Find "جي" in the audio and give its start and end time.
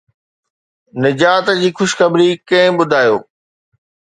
1.61-1.69